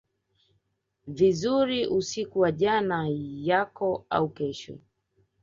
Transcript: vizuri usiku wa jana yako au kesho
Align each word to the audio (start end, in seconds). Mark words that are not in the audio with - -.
vizuri 1.07 1.87
usiku 1.87 2.39
wa 2.39 2.51
jana 2.51 3.07
yako 3.41 4.05
au 4.09 4.29
kesho 4.29 4.77